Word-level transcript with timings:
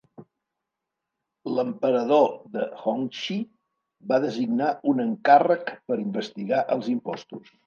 L'emperador 1.57 2.25
de 2.55 2.65
Hongxi 2.93 3.37
va 4.13 4.19
designar 4.25 4.71
un 4.95 5.05
encàrrec 5.07 5.71
per 5.93 6.01
investigar 6.09 6.65
els 6.79 6.93
impostos. 6.97 7.55